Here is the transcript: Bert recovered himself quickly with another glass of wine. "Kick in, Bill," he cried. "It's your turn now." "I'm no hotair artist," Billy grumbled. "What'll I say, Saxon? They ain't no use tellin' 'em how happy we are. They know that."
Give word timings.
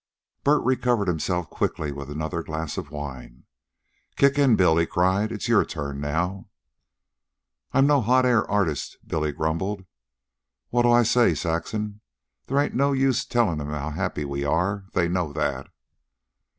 Bert 0.43 0.63
recovered 0.63 1.07
himself 1.07 1.51
quickly 1.51 1.91
with 1.91 2.09
another 2.09 2.41
glass 2.41 2.75
of 2.75 2.89
wine. 2.89 3.43
"Kick 4.15 4.39
in, 4.39 4.55
Bill," 4.55 4.75
he 4.77 4.87
cried. 4.87 5.31
"It's 5.31 5.47
your 5.47 5.63
turn 5.63 5.99
now." 6.01 6.47
"I'm 7.71 7.85
no 7.85 8.01
hotair 8.01 8.43
artist," 8.49 8.97
Billy 9.05 9.31
grumbled. 9.31 9.85
"What'll 10.71 10.91
I 10.91 11.03
say, 11.03 11.35
Saxon? 11.35 12.01
They 12.47 12.59
ain't 12.59 12.73
no 12.73 12.93
use 12.93 13.23
tellin' 13.25 13.61
'em 13.61 13.69
how 13.69 13.91
happy 13.91 14.25
we 14.25 14.43
are. 14.43 14.85
They 14.93 15.07
know 15.07 15.33
that." 15.33 15.69